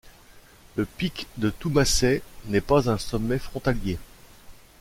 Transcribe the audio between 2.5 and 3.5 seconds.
pas un sommet